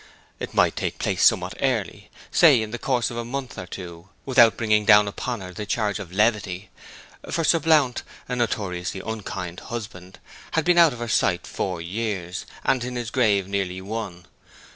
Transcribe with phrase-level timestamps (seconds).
[0.39, 4.09] It might take place somewhat early, say in the course of a month or two,
[4.25, 6.71] without bringing down upon her the charge of levity;
[7.29, 10.17] for Sir Blount, a notoriously unkind husband,
[10.53, 14.25] had been out of her sight four years, and in his grave nearly one.